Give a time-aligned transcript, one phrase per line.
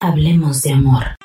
[0.00, 1.16] Hablemos de amor.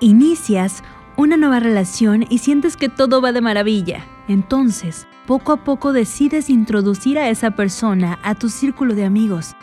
[0.00, 0.82] Inicias
[1.16, 4.04] una nueva relación y sientes que todo va de maravilla.
[4.26, 9.54] Entonces, poco a poco decides introducir a esa persona a tu círculo de amigos.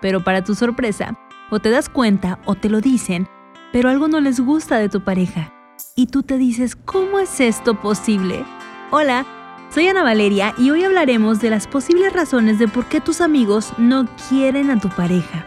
[0.00, 1.18] Pero para tu sorpresa,
[1.50, 3.26] o te das cuenta o te lo dicen,
[3.72, 5.52] pero algo no les gusta de tu pareja.
[5.96, 8.44] Y tú te dices, ¿cómo es esto posible?
[8.92, 9.26] Hola,
[9.70, 13.72] soy Ana Valeria y hoy hablaremos de las posibles razones de por qué tus amigos
[13.78, 15.44] no quieren a tu pareja.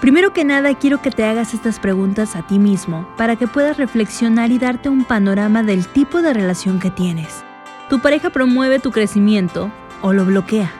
[0.00, 3.76] Primero que nada, quiero que te hagas estas preguntas a ti mismo para que puedas
[3.76, 7.44] reflexionar y darte un panorama del tipo de relación que tienes.
[7.90, 9.70] ¿Tu pareja promueve tu crecimiento
[10.00, 10.72] o lo bloquea?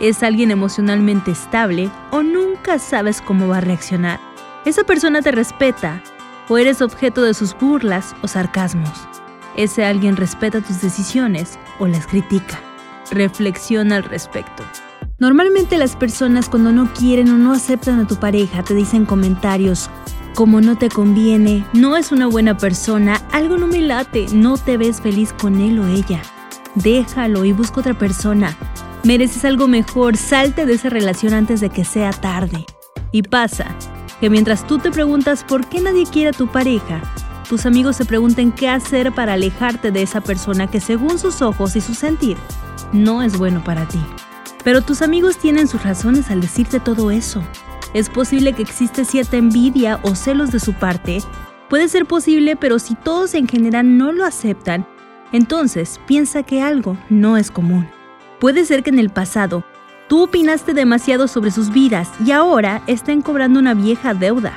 [0.00, 4.18] ¿Es alguien emocionalmente estable o nunca sabes cómo va a reaccionar?
[4.64, 6.02] ¿Esa persona te respeta
[6.48, 9.06] o eres objeto de sus burlas o sarcasmos?
[9.54, 12.58] ¿Ese alguien respeta tus decisiones o las critica?
[13.10, 14.62] Reflexiona al respecto.
[15.22, 19.88] Normalmente las personas cuando no quieren o no aceptan a tu pareja te dicen comentarios
[20.34, 24.76] como no te conviene, no es una buena persona, algo no me late, no te
[24.76, 26.22] ves feliz con él o ella.
[26.74, 28.56] Déjalo y busca otra persona.
[29.04, 32.66] Mereces algo mejor, salte de esa relación antes de que sea tarde.
[33.12, 33.66] Y pasa
[34.20, 37.00] que mientras tú te preguntas por qué nadie quiere a tu pareja,
[37.48, 41.76] tus amigos se pregunten qué hacer para alejarte de esa persona que según sus ojos
[41.76, 42.36] y su sentir
[42.92, 44.00] no es bueno para ti.
[44.64, 47.42] Pero tus amigos tienen sus razones al decirte todo eso.
[47.94, 51.18] Es posible que existe cierta envidia o celos de su parte.
[51.68, 54.86] Puede ser posible, pero si todos en general no lo aceptan,
[55.32, 57.88] entonces piensa que algo no es común.
[58.38, 59.64] Puede ser que en el pasado
[60.08, 64.52] tú opinaste demasiado sobre sus vidas y ahora estén cobrando una vieja deuda.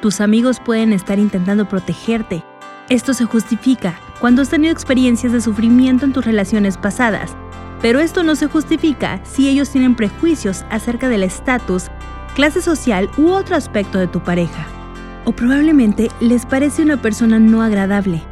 [0.00, 2.44] Tus amigos pueden estar intentando protegerte.
[2.88, 7.36] Esto se justifica cuando has tenido experiencias de sufrimiento en tus relaciones pasadas
[7.80, 11.86] pero esto no se justifica si ellos tienen prejuicios acerca del estatus,
[12.34, 14.66] clase social u otro aspecto de tu pareja.
[15.24, 18.22] O probablemente les parece una persona no agradable.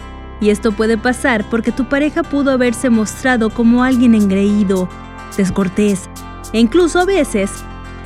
[0.41, 4.89] Y esto puede pasar porque tu pareja pudo haberse mostrado como alguien engreído,
[5.37, 6.09] descortés,
[6.53, 7.51] e incluso a veces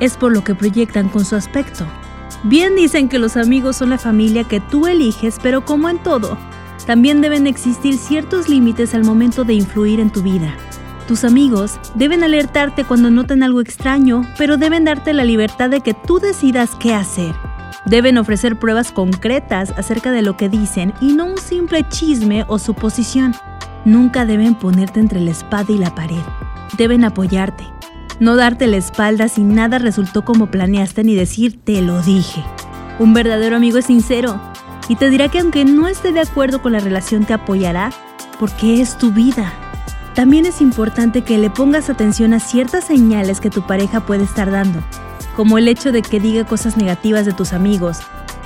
[0.01, 1.87] es por lo que proyectan con su aspecto.
[2.45, 6.37] Bien dicen que los amigos son la familia que tú eliges, pero como en todo,
[6.87, 10.53] también deben existir ciertos límites al momento de influir en tu vida.
[11.13, 15.93] Tus amigos deben alertarte cuando noten algo extraño, pero deben darte la libertad de que
[15.93, 17.35] tú decidas qué hacer.
[17.85, 22.59] Deben ofrecer pruebas concretas acerca de lo que dicen y no un simple chisme o
[22.59, 23.35] suposición.
[23.85, 26.23] Nunca deben ponerte entre la espada y la pared.
[26.79, 27.65] Deben apoyarte.
[28.19, 32.43] No darte la espalda si nada resultó como planeaste ni decir te lo dije.
[32.99, 34.41] Un verdadero amigo es sincero
[34.89, 37.93] y te dirá que aunque no esté de acuerdo con la relación te apoyará
[38.39, 39.53] porque es tu vida
[40.15, 44.51] también es importante que le pongas atención a ciertas señales que tu pareja puede estar
[44.51, 44.81] dando,
[45.37, 47.99] como el hecho de que diga cosas negativas de tus amigos,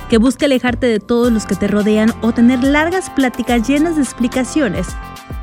[0.09, 4.03] que busque alejarte de todos los que te rodean o tener largas pláticas llenas de
[4.03, 4.87] explicaciones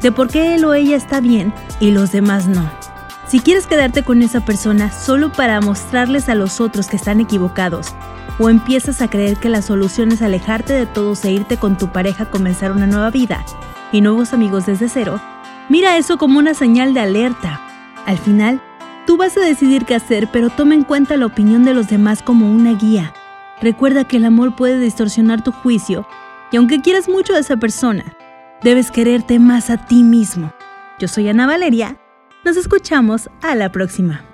[0.01, 2.71] de por qué él o ella está bien y los demás no.
[3.27, 7.95] Si quieres quedarte con esa persona solo para mostrarles a los otros que están equivocados,
[8.39, 11.93] o empiezas a creer que la solución es alejarte de todos e irte con tu
[11.93, 13.45] pareja a comenzar una nueva vida
[13.93, 15.21] y nuevos amigos desde cero,
[15.69, 17.61] Mira eso como una señal de alerta.
[18.07, 18.61] Al final,
[19.07, 22.23] tú vas a decidir qué hacer, pero toma en cuenta la opinión de los demás
[22.23, 23.15] como una guía.
[23.63, 26.07] Recuerda que el amor puede distorsionar tu juicio
[26.51, 28.05] y aunque quieras mucho a esa persona,
[28.63, 30.53] debes quererte más a ti mismo.
[30.99, 31.97] Yo soy Ana Valeria.
[32.45, 34.34] Nos escuchamos a la próxima.